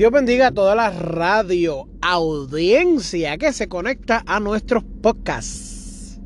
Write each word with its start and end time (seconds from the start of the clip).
Dios 0.00 0.12
bendiga 0.12 0.46
a 0.46 0.50
toda 0.50 0.74
la 0.74 0.88
radio 0.88 1.86
audiencia 2.00 3.36
que 3.36 3.52
se 3.52 3.68
conecta 3.68 4.22
a 4.24 4.40
nuestros 4.40 4.82
podcasts. 5.02 6.18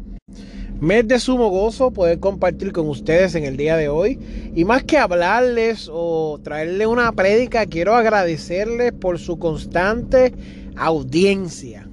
Mes 0.78 1.08
de 1.08 1.18
sumo 1.18 1.48
gozo 1.48 1.90
poder 1.90 2.20
compartir 2.20 2.70
con 2.70 2.88
ustedes 2.88 3.34
en 3.34 3.42
el 3.42 3.56
día 3.56 3.76
de 3.76 3.88
hoy. 3.88 4.16
Y 4.54 4.64
más 4.64 4.84
que 4.84 4.96
hablarles 4.96 5.90
o 5.92 6.38
traerles 6.44 6.86
una 6.86 7.10
prédica, 7.10 7.66
quiero 7.66 7.96
agradecerles 7.96 8.92
por 8.92 9.18
su 9.18 9.40
constante 9.40 10.32
audiencia. 10.76 11.88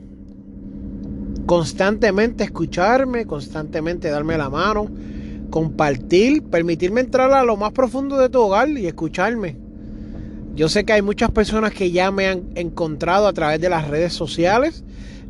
Constantemente 1.48 2.44
escucharme, 2.44 3.26
constantemente 3.26 4.12
darme 4.12 4.38
la 4.38 4.52
mano, 4.52 4.88
compartir, 5.50 6.44
permitirme 6.44 7.02
entrar 7.02 7.34
a 7.34 7.44
lo 7.44 7.58
más 7.58 7.72
profundo 7.72 8.20
de 8.20 8.30
tu 8.30 8.40
hogar 8.40 8.70
y 8.70 8.86
escucharme. 8.86 9.61
Yo 10.54 10.70
sé 10.70 10.84
que 10.84 10.94
hay 10.94 11.02
muchas 11.02 11.32
personas 11.32 11.74
que 11.74 11.92
ya 11.92 12.12
me 12.12 12.28
han 12.28 12.52
encontrado 12.56 13.28
a 13.28 13.34
través 13.34 13.62
de 13.62 13.70
las 13.70 13.88
redes 13.88 14.14
sociales, 14.14 14.84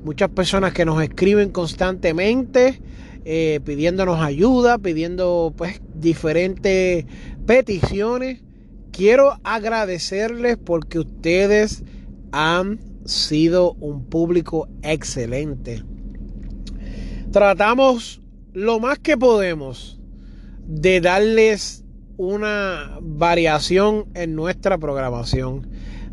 muchas 0.04 0.30
personas 0.30 0.74
que 0.74 0.86
nos 0.86 1.02
escriben 1.02 1.50
constantemente 1.50 2.82
eh, 3.24 3.60
pidiéndonos 3.64 4.20
ayuda, 4.20 4.80
pidiendo 4.80 5.54
pues 5.56 5.82
diferentes 5.94 7.06
peticiones. 7.46 8.42
Quiero 8.92 9.40
agradecerles 9.44 10.58
porque 10.58 11.00
ustedes 11.00 11.84
han 12.32 12.80
sido 13.06 13.74
un 13.74 14.06
público 14.06 14.68
excelente. 14.82 15.84
Tratamos 17.32 18.22
lo 18.54 18.80
más 18.80 19.00
que 19.00 19.18
podemos 19.18 20.00
de 20.66 21.00
darles 21.00 21.86
una 22.22 23.00
variación 23.02 24.06
en 24.14 24.36
nuestra 24.36 24.78
programación. 24.78 25.68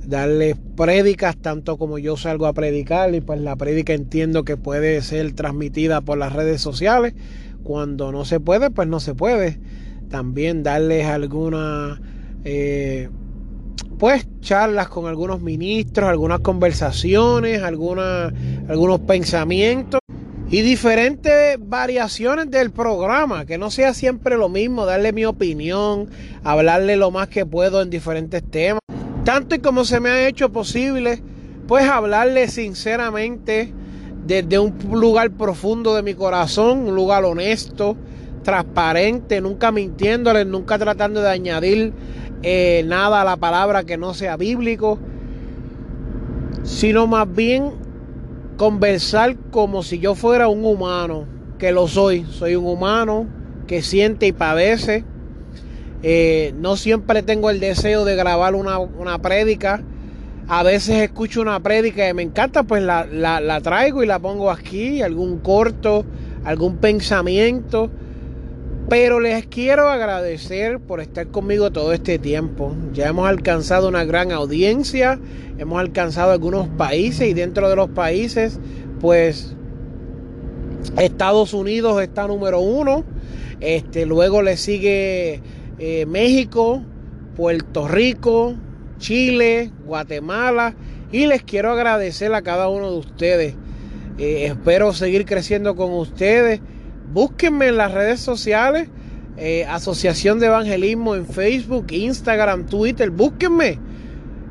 Darles 0.06 0.56
prédicas 0.74 1.36
tanto 1.36 1.76
como 1.76 1.98
yo 1.98 2.16
salgo 2.16 2.46
a 2.46 2.54
predicar 2.54 3.14
y 3.14 3.20
pues 3.20 3.42
la 3.42 3.56
prédica 3.56 3.92
entiendo 3.92 4.42
que 4.42 4.56
puede 4.56 5.02
ser 5.02 5.34
transmitida 5.34 6.00
por 6.00 6.16
las 6.16 6.32
redes 6.32 6.62
sociales. 6.62 7.14
Cuando 7.62 8.10
no 8.10 8.24
se 8.24 8.40
puede, 8.40 8.70
pues 8.70 8.88
no 8.88 9.00
se 9.00 9.14
puede. 9.14 9.60
También 10.08 10.62
darles 10.62 11.06
alguna... 11.06 12.00
Eh, 12.44 13.10
pues 13.98 14.26
charlas 14.40 14.88
con 14.88 15.06
algunos 15.06 15.42
ministros, 15.42 16.08
algunas 16.08 16.40
conversaciones, 16.40 17.62
algunas, 17.62 18.32
algunos 18.68 19.00
pensamientos 19.00 19.97
y 20.50 20.62
diferentes 20.62 21.58
variaciones 21.60 22.50
del 22.50 22.70
programa, 22.70 23.44
que 23.44 23.58
no 23.58 23.70
sea 23.70 23.92
siempre 23.92 24.38
lo 24.38 24.48
mismo, 24.48 24.86
darle 24.86 25.12
mi 25.12 25.26
opinión, 25.26 26.08
hablarle 26.42 26.96
lo 26.96 27.10
más 27.10 27.28
que 27.28 27.44
puedo 27.44 27.82
en 27.82 27.90
diferentes 27.90 28.42
temas. 28.42 28.80
Tanto 29.24 29.54
y 29.54 29.58
como 29.58 29.84
se 29.84 30.00
me 30.00 30.08
ha 30.08 30.26
hecho 30.26 30.50
posible, 30.50 31.22
pues 31.66 31.84
hablarle 31.86 32.48
sinceramente 32.48 33.74
desde 34.26 34.58
un 34.58 34.74
lugar 34.90 35.32
profundo 35.32 35.94
de 35.94 36.02
mi 36.02 36.14
corazón, 36.14 36.88
un 36.88 36.94
lugar 36.94 37.26
honesto, 37.26 37.96
transparente, 38.42 39.42
nunca 39.42 39.70
mintiéndole, 39.70 40.46
nunca 40.46 40.78
tratando 40.78 41.20
de 41.20 41.28
añadir 41.28 41.92
eh, 42.42 42.84
nada 42.86 43.20
a 43.20 43.24
la 43.24 43.36
palabra 43.36 43.84
que 43.84 43.98
no 43.98 44.14
sea 44.14 44.38
bíblico, 44.38 44.98
sino 46.62 47.06
más 47.06 47.30
bien 47.30 47.87
conversar 48.58 49.36
como 49.52 49.84
si 49.84 50.00
yo 50.00 50.16
fuera 50.16 50.48
un 50.48 50.66
humano, 50.66 51.26
que 51.58 51.72
lo 51.72 51.86
soy, 51.88 52.26
soy 52.28 52.56
un 52.56 52.66
humano 52.66 53.26
que 53.66 53.82
siente 53.82 54.26
y 54.26 54.32
padece. 54.32 55.04
Eh, 56.02 56.52
no 56.58 56.76
siempre 56.76 57.22
tengo 57.22 57.50
el 57.50 57.60
deseo 57.60 58.04
de 58.04 58.16
grabar 58.16 58.54
una, 58.54 58.78
una 58.78 59.18
prédica. 59.22 59.80
A 60.48 60.62
veces 60.64 60.96
escucho 60.96 61.40
una 61.40 61.60
prédica 61.60 62.08
y 62.08 62.14
me 62.14 62.22
encanta, 62.22 62.64
pues 62.64 62.82
la, 62.82 63.06
la 63.06 63.60
traigo 63.60 64.02
y 64.02 64.06
la 64.06 64.18
pongo 64.18 64.50
aquí, 64.50 65.02
algún 65.02 65.38
corto, 65.38 66.04
algún 66.44 66.78
pensamiento. 66.78 67.90
Pero 68.88 69.20
les 69.20 69.46
quiero 69.46 69.88
agradecer 69.88 70.80
por 70.80 71.00
estar 71.00 71.26
conmigo 71.28 71.70
todo 71.70 71.92
este 71.92 72.18
tiempo. 72.18 72.74
Ya 72.94 73.08
hemos 73.08 73.28
alcanzado 73.28 73.86
una 73.86 74.04
gran 74.04 74.32
audiencia, 74.32 75.20
hemos 75.58 75.78
alcanzado 75.78 76.32
algunos 76.32 76.68
países 76.68 77.28
y 77.28 77.34
dentro 77.34 77.68
de 77.68 77.76
los 77.76 77.90
países, 77.90 78.58
pues 78.98 79.54
Estados 80.96 81.52
Unidos 81.52 82.00
está 82.00 82.26
número 82.26 82.60
uno. 82.60 83.04
Este, 83.60 84.06
luego 84.06 84.40
le 84.40 84.56
sigue 84.56 85.42
eh, 85.78 86.06
México, 86.06 86.82
Puerto 87.36 87.88
Rico, 87.88 88.54
Chile, 88.98 89.70
Guatemala. 89.84 90.74
Y 91.12 91.26
les 91.26 91.42
quiero 91.42 91.72
agradecer 91.72 92.32
a 92.32 92.40
cada 92.40 92.70
uno 92.70 92.90
de 92.90 92.98
ustedes. 92.98 93.54
Eh, 94.16 94.46
espero 94.46 94.94
seguir 94.94 95.26
creciendo 95.26 95.76
con 95.76 95.92
ustedes. 95.92 96.60
Búsquenme 97.12 97.68
en 97.68 97.78
las 97.78 97.92
redes 97.92 98.20
sociales, 98.20 98.88
eh, 99.38 99.64
Asociación 99.66 100.40
de 100.40 100.46
Evangelismo 100.46 101.14
en 101.14 101.26
Facebook, 101.26 101.86
Instagram, 101.90 102.66
Twitter. 102.66 103.08
Búsquenme, 103.10 103.78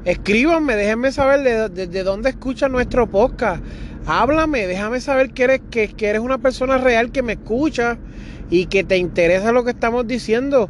escríbanme, 0.06 0.76
déjenme 0.76 1.12
saber 1.12 1.70
de, 1.70 2.04
dónde 2.04 2.30
escuchan 2.30 2.72
nuestro 2.72 3.08
podcast. 3.08 3.62
Háblame, 4.08 4.66
déjame 4.66 5.02
saber 5.02 5.32
que 5.32 5.44
eres, 5.44 5.62
que, 5.70 5.94
eres 6.00 6.22
una 6.22 6.40
persona 6.40 6.80
real 6.80 7.12
que 7.12 7.22
me 7.22 7.34
escucha 7.34 8.00
y 8.50 8.66
que 8.66 8.84
te 8.84 8.98
interesa 8.98 9.52
lo 9.52 9.64
que 9.64 9.72
estamos 9.72 10.08
diciendo. 10.08 10.70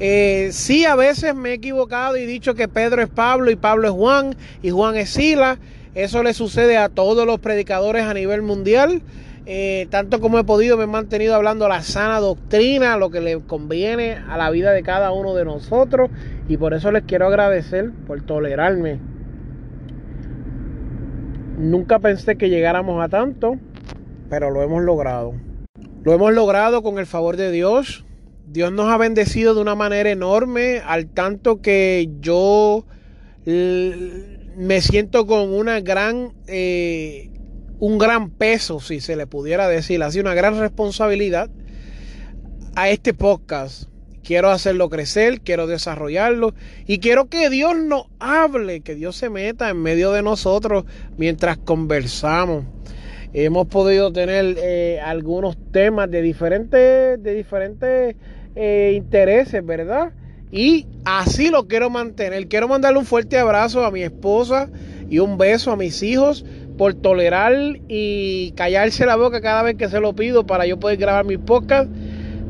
Eh, 0.00 0.48
sí, 0.52 0.86
a 0.86 0.96
veces 0.96 1.36
me 1.36 1.50
he 1.50 1.54
equivocado 1.54 2.16
y 2.16 2.26
dicho 2.26 2.54
que 2.54 2.66
Pedro 2.66 3.00
es 3.00 3.08
Pablo 3.08 3.50
y 3.50 3.56
Pablo 3.56 3.86
es 3.86 3.94
Juan 3.94 4.36
y 4.60 4.70
Juan 4.70 4.96
es 4.96 5.10
Sila. 5.10 5.58
Eso 5.94 6.22
le 6.24 6.34
sucede 6.34 6.76
a 6.78 6.88
todos 6.88 7.26
los 7.26 7.38
predicadores 7.38 8.04
a 8.04 8.14
nivel 8.14 8.42
mundial. 8.42 9.02
Eh, 9.50 9.86
tanto 9.88 10.20
como 10.20 10.38
he 10.38 10.44
podido 10.44 10.76
me 10.76 10.84
he 10.84 10.86
mantenido 10.86 11.34
hablando 11.34 11.68
la 11.68 11.80
sana 11.80 12.20
doctrina, 12.20 12.98
lo 12.98 13.08
que 13.08 13.22
le 13.22 13.40
conviene 13.40 14.18
a 14.28 14.36
la 14.36 14.50
vida 14.50 14.72
de 14.72 14.82
cada 14.82 15.10
uno 15.10 15.34
de 15.34 15.46
nosotros 15.46 16.10
y 16.50 16.58
por 16.58 16.74
eso 16.74 16.92
les 16.92 17.04
quiero 17.04 17.28
agradecer 17.28 17.90
por 18.06 18.20
tolerarme. 18.20 18.98
Nunca 21.56 21.98
pensé 21.98 22.36
que 22.36 22.50
llegáramos 22.50 23.02
a 23.02 23.08
tanto, 23.08 23.56
pero 24.28 24.50
lo 24.50 24.62
hemos 24.62 24.82
logrado. 24.82 25.32
Lo 26.04 26.12
hemos 26.12 26.34
logrado 26.34 26.82
con 26.82 26.98
el 26.98 27.06
favor 27.06 27.38
de 27.38 27.50
Dios. 27.50 28.04
Dios 28.46 28.70
nos 28.70 28.90
ha 28.90 28.98
bendecido 28.98 29.54
de 29.54 29.62
una 29.62 29.74
manera 29.74 30.10
enorme, 30.10 30.82
al 30.86 31.06
tanto 31.06 31.62
que 31.62 32.10
yo 32.20 32.84
me 33.46 34.82
siento 34.82 35.26
con 35.26 35.54
una 35.54 35.80
gran 35.80 36.34
eh, 36.48 37.30
un 37.80 37.98
gran 37.98 38.30
peso, 38.30 38.80
si 38.80 39.00
se 39.00 39.16
le 39.16 39.26
pudiera 39.26 39.68
decir 39.68 40.02
así, 40.02 40.20
una 40.20 40.34
gran 40.34 40.58
responsabilidad 40.58 41.50
a 42.74 42.88
este 42.90 43.14
podcast. 43.14 43.88
Quiero 44.22 44.50
hacerlo 44.50 44.90
crecer, 44.90 45.40
quiero 45.40 45.66
desarrollarlo 45.66 46.54
y 46.86 46.98
quiero 46.98 47.28
que 47.28 47.48
Dios 47.48 47.76
nos 47.76 48.08
hable, 48.18 48.80
que 48.80 48.94
Dios 48.94 49.16
se 49.16 49.30
meta 49.30 49.70
en 49.70 49.78
medio 49.78 50.12
de 50.12 50.22
nosotros 50.22 50.84
mientras 51.16 51.56
conversamos. 51.56 52.64
Hemos 53.32 53.68
podido 53.68 54.12
tener 54.12 54.56
eh, 54.58 55.00
algunos 55.00 55.56
temas 55.70 56.10
de 56.10 56.22
diferentes, 56.22 57.22
de 57.22 57.34
diferentes 57.34 58.16
eh, 58.54 58.92
intereses, 58.96 59.64
¿verdad? 59.64 60.12
Y 60.50 60.86
así 61.04 61.50
lo 61.50 61.68
quiero 61.68 61.90
mantener. 61.90 62.48
Quiero 62.48 62.68
mandarle 62.68 62.98
un 62.98 63.06
fuerte 63.06 63.38
abrazo 63.38 63.84
a 63.84 63.90
mi 63.90 64.02
esposa 64.02 64.68
y 65.08 65.20
un 65.20 65.38
beso 65.38 65.72
a 65.72 65.76
mis 65.76 66.02
hijos 66.02 66.44
por 66.78 66.94
tolerar 66.94 67.52
y 67.88 68.52
callarse 68.52 69.04
la 69.04 69.16
boca 69.16 69.42
cada 69.42 69.62
vez 69.62 69.76
que 69.76 69.88
se 69.88 70.00
lo 70.00 70.14
pido 70.14 70.46
para 70.46 70.64
yo 70.64 70.78
poder 70.78 70.96
grabar 70.96 71.26
mis 71.26 71.38
podcasts. 71.38 71.92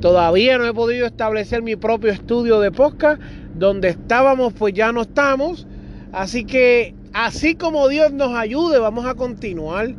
Todavía 0.01 0.59
no 0.59 0.67
he 0.67 0.75
podido 0.75 1.07
establecer 1.07 1.63
mi 1.63 1.75
propio 1.75 2.13
estudio 2.13 2.61
de 2.61 2.71
podcast. 2.71 3.21
Donde 3.55 3.89
estábamos, 3.89 4.53
pues 4.53 4.75
ya 4.75 4.93
no 4.93 5.03
estamos. 5.03 5.67
Así 6.13 6.45
que, 6.45 6.95
así 7.13 7.57
como 7.57 7.89
Dios 7.89 8.13
nos 8.13 8.37
ayude, 8.37 8.79
vamos 8.79 9.07
a 9.07 9.15
continuar. 9.15 9.95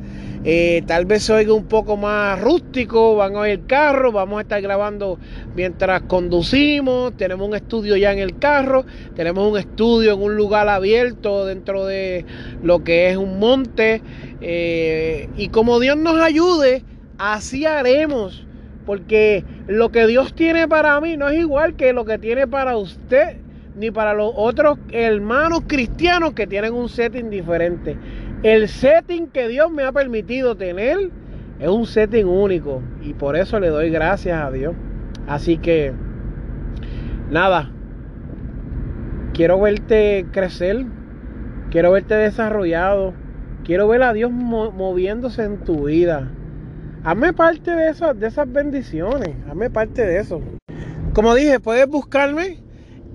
Eh, 0.46 0.84
tal 0.88 1.06
vez 1.06 1.30
oiga 1.30 1.54
un 1.54 1.66
poco 1.66 1.98
más 1.98 2.40
rústico, 2.40 3.18
van 3.18 3.36
a 3.36 3.40
oír 3.40 3.52
el 3.52 3.66
carro, 3.66 4.14
vamos 4.14 4.38
a 4.38 4.42
estar 4.44 4.62
grabando 4.62 5.20
mientras 5.54 6.04
conducimos, 6.04 7.12
tenemos 7.18 7.46
un 7.46 7.56
estudio 7.56 7.98
ya 7.98 8.14
en 8.14 8.20
el 8.20 8.40
carro, 8.40 8.86
tenemos 9.16 9.52
un 9.52 9.58
estudio 9.58 10.14
en 10.14 10.22
un 10.22 10.38
lugar 10.38 10.70
abierto 10.70 11.46
dentro 11.46 11.86
de 11.86 12.26
lo 12.64 12.86
que 12.86 13.10
es 13.10 13.18
un 13.18 13.38
monte, 13.38 14.02
eh, 14.40 15.28
y 15.36 15.50
como 15.50 15.78
Dios 15.82 15.98
nos 15.98 16.22
ayude, 16.22 16.86
así 17.18 17.66
haremos, 17.66 18.48
porque 18.86 19.44
lo 19.68 19.92
que 19.92 20.08
Dios 20.08 20.34
tiene 20.36 20.70
para 20.70 21.02
mí 21.02 21.18
no 21.18 21.28
es 21.28 21.38
igual 21.38 21.76
que 21.76 21.92
lo 21.92 22.06
que 22.06 22.18
tiene 22.18 22.48
para 22.48 22.78
usted 22.78 23.36
ni 23.76 23.92
para 23.92 24.14
los 24.14 24.34
otros 24.36 24.78
hermanos 24.92 25.62
cristianos 25.68 26.34
que 26.34 26.48
tienen 26.48 26.74
un 26.74 26.90
setting 26.90 27.30
diferente. 27.30 27.98
El 28.42 28.70
setting 28.70 29.28
que 29.28 29.50
Dios 29.50 29.70
me 29.70 29.84
ha 29.84 29.92
permitido 29.92 30.56
tener 30.56 31.12
es 31.60 31.68
un 31.68 31.86
setting 31.86 32.26
único 32.26 32.82
y 33.02 33.14
por 33.14 33.36
eso 33.36 33.60
le 33.60 33.68
doy 33.68 33.90
gracias 33.90 34.42
a 34.42 34.50
Dios. 34.50 34.76
Así 35.28 35.58
que, 35.58 35.92
nada, 37.30 37.70
quiero 39.34 39.60
verte 39.60 40.26
crecer, 40.32 40.86
quiero 41.70 41.92
verte 41.92 42.16
desarrollado, 42.16 43.14
quiero 43.66 43.90
ver 43.90 44.04
a 44.04 44.14
Dios 44.14 44.32
moviéndose 44.32 45.44
en 45.44 45.58
tu 45.58 45.88
vida. 45.88 46.32
Hazme 47.04 47.34
parte 47.34 47.72
de 47.72 47.90
esas, 47.90 48.18
de 48.18 48.28
esas 48.28 48.50
bendiciones, 48.50 49.36
hazme 49.50 49.70
parte 49.70 50.06
de 50.06 50.18
eso. 50.18 50.42
Como 51.14 51.36
dije, 51.36 51.60
puedes 51.60 51.88
buscarme 51.90 52.64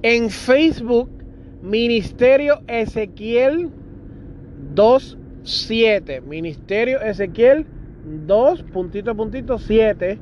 en 0.03 0.29
Facebook, 0.29 1.09
Ministerio 1.63 2.61
Ezequiel 2.67 3.71
27. 4.75 6.21
Ministerio 6.23 7.01
Ezequiel 7.01 7.67
2, 8.27 8.63
puntito, 8.65 9.15
puntito, 9.15 9.59
7. 9.59 10.19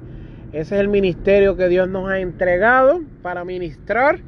Ese 0.53 0.75
es 0.75 0.81
el 0.81 0.89
ministerio 0.89 1.57
que 1.57 1.69
Dios 1.69 1.89
nos 1.89 2.09
ha 2.11 2.19
entregado 2.19 3.01
para 3.23 3.45
ministrar. 3.45 4.21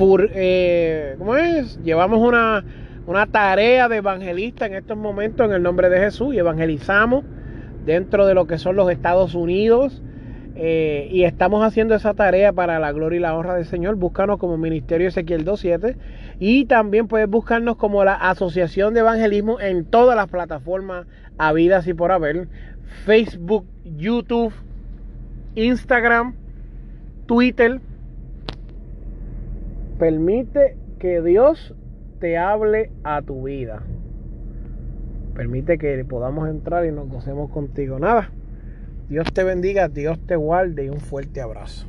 Eh, 0.00 1.14
¿Cómo 1.18 1.36
es? 1.36 1.78
Llevamos 1.82 2.26
una, 2.26 2.64
una 3.06 3.26
tarea 3.26 3.88
de 3.88 3.96
evangelista 3.96 4.66
en 4.66 4.74
estos 4.74 4.96
momentos 4.96 5.46
en 5.46 5.52
el 5.52 5.62
nombre 5.62 5.88
de 5.90 5.98
Jesús 5.98 6.34
y 6.34 6.38
evangelizamos 6.38 7.24
dentro 7.84 8.26
de 8.26 8.34
lo 8.34 8.46
que 8.46 8.58
son 8.58 8.76
los 8.76 8.90
Estados 8.90 9.34
Unidos, 9.34 10.02
eh, 10.56 11.08
y 11.10 11.24
estamos 11.24 11.64
haciendo 11.64 11.94
esa 11.94 12.14
tarea 12.14 12.52
para 12.52 12.78
la 12.78 12.92
gloria 12.92 13.16
y 13.16 13.20
la 13.20 13.36
honra 13.36 13.54
del 13.54 13.64
Señor. 13.64 13.96
Búscanos 13.96 14.38
como 14.38 14.56
Ministerio 14.56 15.08
Ezequiel 15.08 15.44
27 15.44 15.96
y 16.38 16.66
también 16.66 17.08
puedes 17.08 17.28
buscarnos 17.28 17.76
como 17.76 18.04
la 18.04 18.14
Asociación 18.14 18.94
de 18.94 19.00
Evangelismo 19.00 19.60
en 19.60 19.84
todas 19.84 20.16
las 20.16 20.28
plataformas 20.28 21.06
habidas 21.38 21.86
y 21.86 21.94
por 21.94 22.12
haber. 22.12 22.48
Facebook, 23.04 23.64
YouTube, 23.84 24.52
Instagram, 25.54 26.34
Twitter. 27.26 27.80
Permite 29.98 30.76
que 30.98 31.22
Dios 31.22 31.74
te 32.18 32.36
hable 32.36 32.90
a 33.04 33.22
tu 33.22 33.44
vida. 33.44 33.82
Permite 35.34 35.78
que 35.78 36.04
podamos 36.04 36.48
entrar 36.48 36.84
y 36.84 36.92
nos 36.92 37.08
gocemos 37.08 37.50
contigo. 37.50 37.98
Nada. 37.98 38.30
Dios 39.10 39.26
te 39.34 39.42
bendiga, 39.42 39.88
Dios 39.88 40.20
te 40.24 40.36
guarde 40.36 40.84
y 40.84 40.88
un 40.88 41.00
fuerte 41.00 41.40
abrazo. 41.40 41.84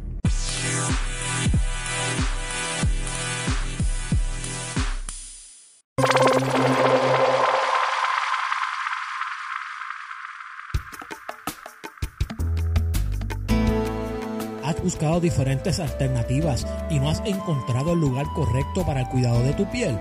Has 14.64 14.82
buscado 14.82 15.20
diferentes 15.20 15.80
alternativas 15.80 16.66
y 16.90 17.00
no 17.00 17.12
has 17.12 17.22
encontrado 17.24 17.94
el 17.94 18.00
lugar 18.00 18.26
correcto 18.34 18.84
para 18.84 19.02
el 19.02 19.08
cuidado 19.10 19.44
de 19.44 19.54
tu 19.54 19.70
piel. 19.70 19.96